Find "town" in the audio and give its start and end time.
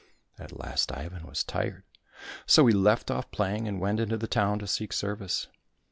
4.25-4.57